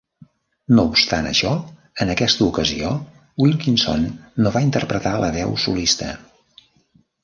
No 0.77 0.85
obstant 0.91 1.29
això, 1.31 1.51
en 2.05 2.13
aquesta 2.15 2.45
ocasió, 2.47 2.95
Wilkinson 3.45 4.11
no 4.43 4.57
va 4.59 4.67
interpretar 4.71 5.17
la 5.27 5.35
veu 5.41 5.59
solista. 5.71 6.15